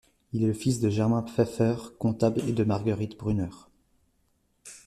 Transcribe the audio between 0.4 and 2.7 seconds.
est le fils de Germain Pfeiffer, comptable et de